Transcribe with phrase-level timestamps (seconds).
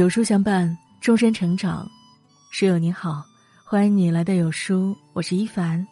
[0.00, 1.86] 有书相伴，终身成长。
[2.50, 3.22] 室友你好，
[3.66, 5.86] 欢迎你来到有书，我是一凡。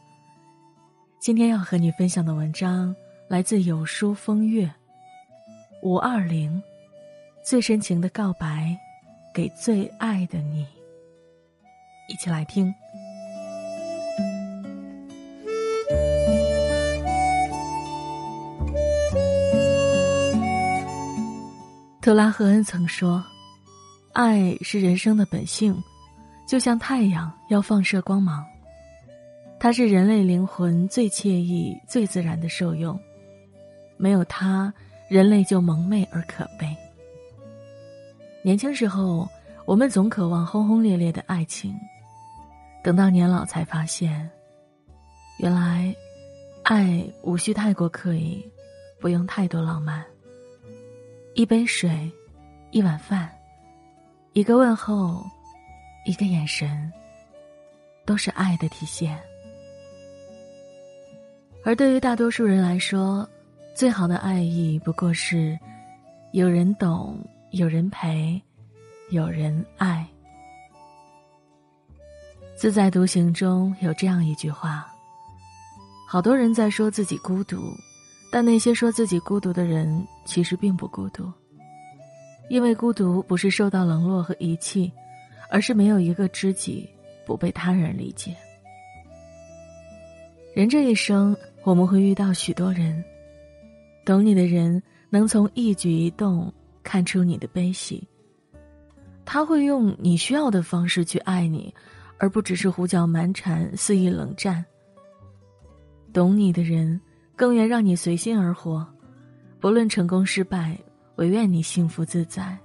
[1.20, 2.96] 今天要和你分享的文章
[3.28, 4.72] 来自有书风月
[5.82, 6.62] 五二零，
[7.44, 8.74] 最深情的告白，
[9.34, 10.66] 给最爱的你。
[12.08, 12.74] 一起来听。
[22.00, 23.22] 特拉赫恩曾说
[24.18, 25.80] ：“爱是人生的本性，
[26.44, 28.44] 就像太阳要放射光芒。
[29.60, 32.98] 它是人类灵魂最惬意、最自然的受用。
[33.96, 34.74] 没有它，
[35.08, 36.76] 人类就蒙昧而可悲。
[38.42, 39.28] 年轻时候，
[39.64, 41.72] 我们总渴望轰轰烈烈的爱情，
[42.82, 44.28] 等到年老才发现，
[45.38, 45.94] 原来，
[46.64, 48.44] 爱无需太过刻意，
[48.98, 50.04] 不用太多浪漫。”
[51.36, 52.10] 一杯水，
[52.72, 53.30] 一碗饭，
[54.32, 55.24] 一个问候，
[56.04, 56.92] 一个眼神，
[58.04, 59.18] 都是爱的体现。
[61.64, 63.28] 而对于大多数人来说，
[63.74, 65.58] 最好的爱意不过是
[66.32, 67.18] 有人懂，
[67.50, 68.40] 有人陪，
[69.10, 70.06] 有人爱。
[72.56, 74.86] 自在独行中有这样一句话：
[76.06, 77.58] 好多人在说自己孤独。
[78.30, 81.32] 但那些说自己孤独的人，其实并不孤独。
[82.48, 84.90] 因为孤独不是受到冷落和遗弃，
[85.50, 86.88] 而是没有一个知己，
[87.26, 88.34] 不被他人理解。
[90.54, 93.04] 人这一生，我们会遇到许多人，
[94.04, 98.06] 懂你的人能从一举一动看出你的悲喜。
[99.24, 101.74] 他会用你需要的方式去爱你，
[102.18, 104.64] 而不只是胡搅蛮缠、肆意冷战。
[106.12, 107.00] 懂你的人。
[107.36, 108.84] 更愿让你随心而活，
[109.60, 110.76] 不论成功失败，
[111.18, 112.56] 唯愿你幸福自在。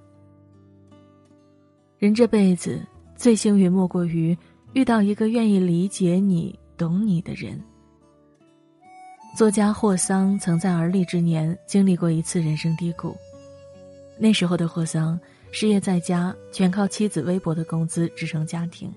[1.97, 2.81] 人这辈子
[3.15, 4.37] 最幸运，莫过于
[4.73, 7.59] 遇到一个愿意理解你、懂你的人。
[9.35, 13.15] 作家霍桑曾在而立之年经历过一次人生低谷，
[14.19, 15.19] 那时候的霍桑
[15.51, 18.93] 失业在家，全靠妻子微薄的工资支撑家庭。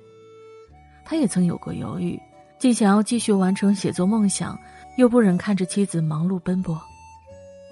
[1.04, 2.20] 他也曾有过犹豫，
[2.58, 4.58] 既想要继续完成写作梦想。
[4.97, 6.81] 又不忍看着妻子忙碌奔波，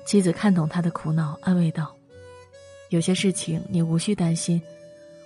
[0.05, 1.95] 妻子看懂他的苦恼，安慰道
[2.91, 4.61] ：“有些事情你无需担心，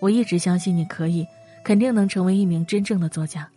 [0.00, 1.27] 我一直相信你可以，
[1.65, 3.49] 肯定能成为一名真正的作家。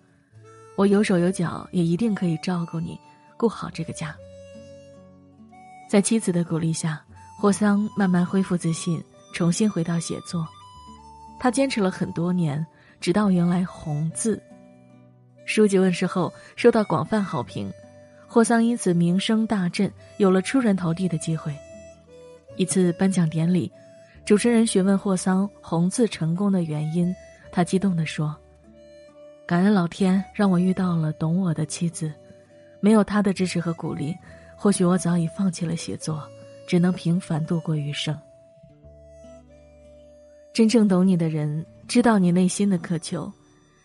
[0.75, 2.99] 我有手有脚，也一定可以照顾你，
[3.37, 4.15] 顾好这个家。”
[5.87, 7.03] 在妻子的鼓励下，
[7.37, 9.03] 霍桑慢慢恢复自信，
[9.33, 10.47] 重新回到写作。
[11.39, 12.65] 他坚持了很多年，
[12.99, 14.37] 直到迎来《红字》
[15.45, 17.71] 书籍问世后，受到广泛好评。
[18.33, 21.53] 霍桑因此名声大振，有了出人头地的机会。
[22.55, 23.69] 一次颁奖典礼，
[24.23, 27.13] 主持人询问霍桑红字成功的原因，
[27.51, 28.33] 他激动地说
[29.45, 32.09] ：“感恩老天让我遇到了懂我的妻子，
[32.79, 34.15] 没有她的支持和鼓励，
[34.55, 36.25] 或许我早已放弃了写作，
[36.65, 38.17] 只能平凡度过余生。”
[40.55, 43.29] 真正懂你的人，知道你内心的渴求，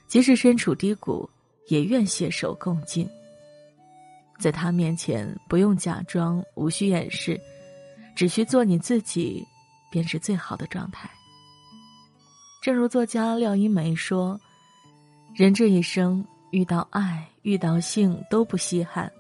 [0.07, 1.29] 即使身处低谷，
[1.67, 3.11] 也愿携手共进。
[4.39, 7.41] 在他面前，不用假装，无需掩饰，
[8.15, 9.43] 只需做你自己，
[9.91, 11.11] 便是最好的状态。
[12.63, 14.39] 正如作家廖一梅说
[15.35, 19.11] ：“人这一生，遇到爱、遇到性都不稀罕，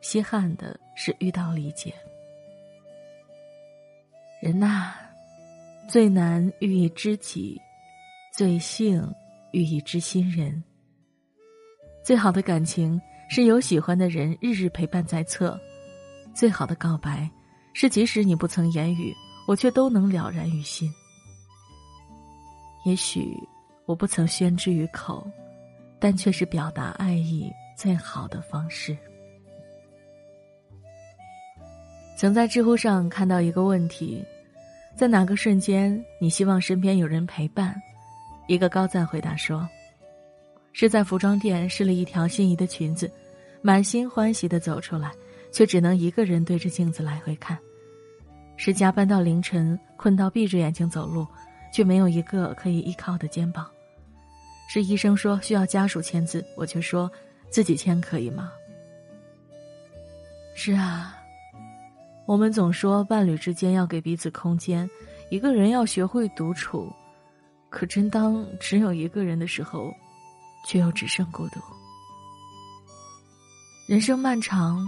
[0.00, 1.92] 稀罕的是遇到理解。
[4.40, 4.92] 人呐，
[5.88, 7.60] 最难遇一知己，
[8.32, 9.12] 最幸
[9.50, 10.62] 遇一知心人。
[12.04, 15.58] 最好的感情。”是有喜欢的人日日陪伴在侧，
[16.34, 17.28] 最好的告白，
[17.72, 19.12] 是即使你不曾言语，
[19.46, 20.90] 我却都能了然于心。
[22.84, 23.36] 也许
[23.84, 25.26] 我不曾宣之于口，
[25.98, 28.96] 但却是表达爱意最好的方式。
[32.16, 34.24] 曾在知乎上看到一个问题：
[34.94, 37.74] 在哪个瞬间你希望身边有人陪伴？
[38.46, 39.68] 一个高赞回答说。
[40.78, 43.10] 是在服装店试了一条心仪的裙子，
[43.62, 45.10] 满心欢喜的走出来，
[45.50, 47.58] 却只能一个人对着镜子来回看。
[48.58, 51.26] 是加班到凌晨，困到闭着眼睛走路，
[51.72, 53.66] 却没有一个可以依靠的肩膀。
[54.68, 57.10] 是医生说需要家属签字，我却说
[57.48, 58.52] 自己签可以吗？
[60.54, 61.16] 是啊，
[62.26, 64.86] 我们总说伴侣之间要给彼此空间，
[65.30, 66.92] 一个人要学会独处，
[67.70, 69.90] 可真当只有一个人的时候。
[70.66, 71.60] 却又只剩孤独。
[73.86, 74.84] 人生漫长，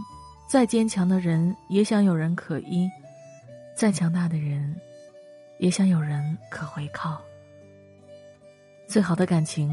[0.49, 2.89] 再坚强的人也想有人可依；
[3.77, 4.75] 再强大的人，
[5.59, 7.23] 也想有人可回靠。
[8.89, 9.73] 最好的感情，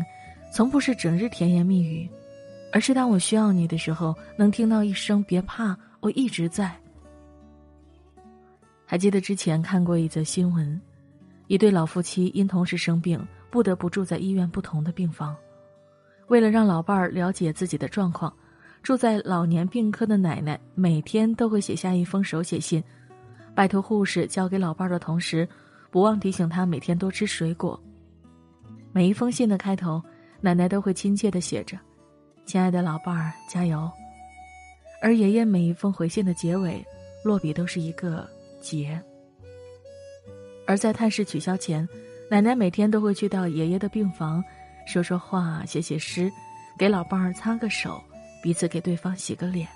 [0.53, 2.07] 从不是整日甜言蜜语，
[2.71, 6.71] 而是当我需要你的时候，能听到一声“别怕，我一直在”。
[8.85, 10.79] 还记得之前看过一则新闻，
[11.47, 15.35] 一对老夫妻因同时生病，不得不住在医院不同的病房。
[16.27, 18.33] 为了让老伴儿了解自己的状况，
[18.81, 22.83] 住在老年病科的奶奶每天都会写下一封手写信，
[23.53, 25.47] 拜托护士交给老伴儿的同时，
[25.91, 27.79] 不忘提醒他每天多吃水果。
[28.91, 30.01] 每一封信的开头，
[30.41, 31.77] 奶奶都会亲切的写着
[32.45, 33.89] ：“亲爱的老伴儿，加油。”
[35.01, 36.83] 而爷爷每一封回信的结尾，
[37.23, 38.27] 落笔都是一个
[38.59, 38.99] “结”。
[40.65, 41.87] 而在探视取消前，
[42.31, 44.43] 奶奶每天都会去到爷爷的病房。
[44.85, 46.31] 说说话，写写诗，
[46.77, 48.01] 给老伴儿擦个手，
[48.41, 49.67] 彼此给对方洗个脸。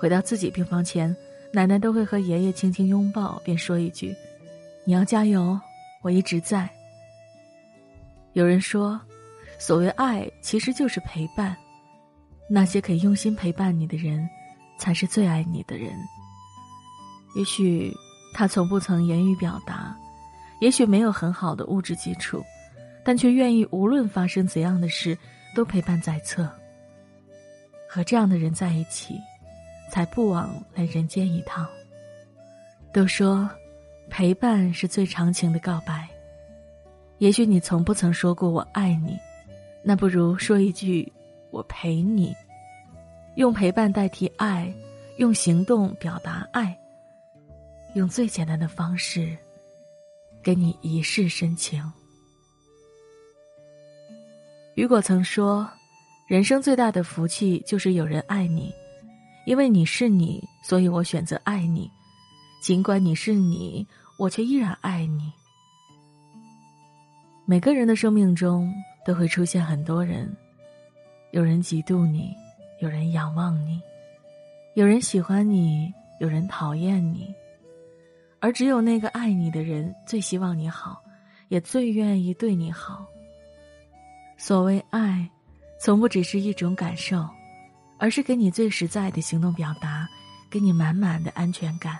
[0.00, 1.14] 回到自己病房前，
[1.52, 4.14] 奶奶都会和爷爷轻轻拥抱，便说一句
[4.84, 5.58] ：“你要加油，
[6.02, 6.68] 我一直在。”
[8.34, 9.00] 有人说，
[9.58, 11.56] 所谓爱，其实就是陪伴。
[12.50, 14.28] 那些可以用心陪伴你的人，
[14.76, 15.92] 才是最爱你的人。
[17.36, 17.94] 也许
[18.34, 19.96] 他从不曾言语表达，
[20.60, 22.42] 也许没有很好的物质基础。
[23.04, 25.16] 但却愿意无论发生怎样的事，
[25.54, 26.48] 都陪伴在侧。
[27.88, 29.20] 和这样的人在一起，
[29.90, 31.66] 才不枉来人间一趟。
[32.92, 33.48] 都说，
[34.08, 36.08] 陪伴是最长情的告白。
[37.18, 39.18] 也许你从不曾说过我爱你，
[39.82, 41.10] 那不如说一句
[41.50, 42.34] 我陪你。
[43.36, 44.72] 用陪伴代替爱，
[45.18, 46.76] 用行动表达爱。
[47.94, 49.36] 用最简单的方式，
[50.42, 51.82] 给你一世深情。
[54.74, 55.68] 雨果曾说
[56.26, 58.72] ：“人生最大的福气就是有人爱你，
[59.44, 61.90] 因为你是你，所以我选择爱你。
[62.62, 63.86] 尽管你是你，
[64.18, 65.30] 我却依然爱你。”
[67.44, 68.72] 每个人的生命中
[69.04, 70.34] 都会出现很多人，
[71.32, 72.34] 有人嫉妒你，
[72.80, 73.78] 有人仰望你，
[74.74, 77.34] 有人喜欢你，有人讨厌你，
[78.40, 81.02] 而只有那个爱你的人最希望你好，
[81.48, 83.06] 也最愿意对你好。
[84.42, 85.30] 所谓爱，
[85.78, 87.24] 从不只是一种感受，
[87.96, 90.04] 而是给你最实在的行动表达，
[90.50, 91.96] 给你满满的安全感，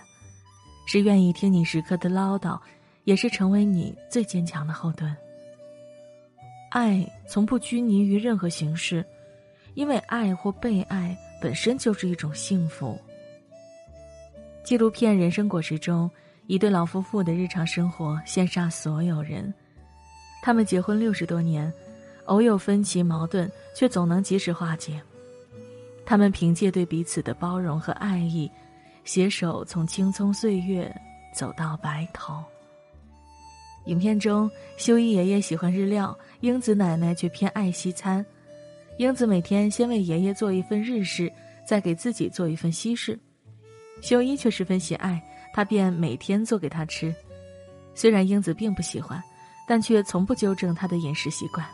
[0.85, 2.59] 是愿意听你时刻的唠叨，
[3.05, 5.15] 也是成为你最坚强的后盾。
[6.69, 9.05] 爱从不拘泥于任何形式，
[9.73, 12.99] 因为爱或被爱本身就是一种幸福。
[14.65, 16.11] 纪录片《人生果实》中，
[16.47, 19.53] 一对老夫妇的日常生活羡煞所有人，
[20.41, 21.73] 他们结婚六十多年。
[22.25, 25.01] 偶有分歧矛盾，却总能及时化解。
[26.05, 28.49] 他们凭借对彼此的包容和爱意，
[29.03, 30.93] 携手从青葱岁月
[31.33, 32.43] 走到白头。
[33.85, 38.25] 影片中，修一爷爷喜欢日料，英子奶奶却偏爱西餐。
[38.97, 41.31] 英子每天先为爷爷做一份日式，
[41.65, 43.19] 再给自己做一份西式。
[44.01, 45.21] 修一却十分喜爱，
[45.53, 47.13] 他便每天做给他吃。
[47.95, 49.21] 虽然英子并不喜欢，
[49.67, 51.65] 但却从不纠正他的饮食习惯。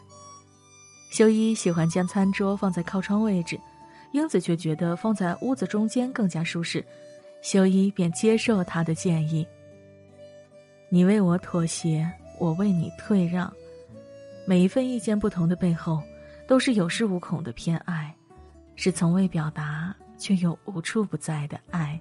[1.10, 3.60] 修一喜欢将餐桌放在靠窗位置，
[4.12, 6.86] 英子却觉得放在屋子中间更加舒适，
[7.42, 9.46] 修一便接受他的建议。
[10.88, 13.52] 你为我妥协，我为你退让，
[14.46, 16.02] 每一份意见不同的背后，
[16.48, 18.16] 都是有恃无恐的偏爱，
[18.76, 22.00] 是从未表达却又无处不在的爱。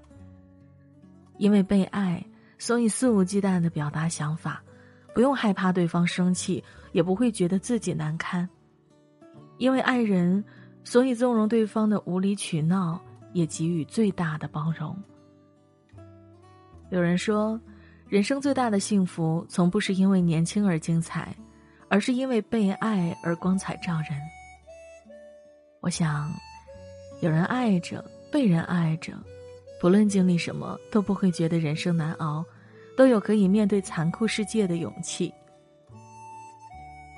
[1.38, 2.22] 因为被爱，
[2.58, 4.62] 所以肆无忌惮的表达想法，
[5.14, 8.48] 不用害怕对方生气，也不会觉得自己难堪。
[9.58, 10.42] 因为爱人，
[10.84, 13.00] 所以纵容对方的无理取闹，
[13.32, 14.96] 也给予最大的包容。
[16.90, 17.60] 有人说，
[18.08, 21.34] 人生最大的幸福，从不是因为年轻而精彩，
[21.88, 24.18] 而是因为被爱而光彩照人。
[25.80, 26.30] 我想，
[27.20, 29.12] 有人爱着，被人爱着，
[29.80, 32.44] 不论经历什么，都不会觉得人生难熬，
[32.96, 35.34] 都有可以面对残酷世界的勇气。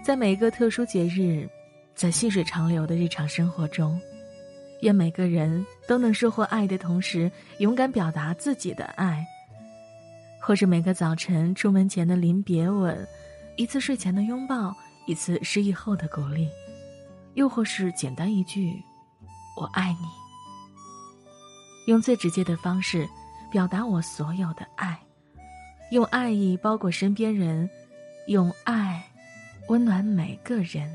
[0.03, 1.47] 在每一个特殊节日。
[2.01, 4.01] 在细水长流的日常生活中，
[4.81, 9.23] 愿每个人都能收获爱的同时，勇敢表达自己的爱。
[10.41, 13.07] 或是每个早晨出门前的临别吻，
[13.57, 16.49] 一次睡前的拥抱，一次失忆后的鼓励，
[17.35, 18.83] 又或是简单一句
[19.55, 20.09] “我爱你”，
[21.87, 23.07] 用最直接的方式
[23.53, 24.99] 表达我所有的爱，
[25.91, 27.69] 用爱意包裹身边人，
[28.27, 29.05] 用爱
[29.69, 30.91] 温暖每个人。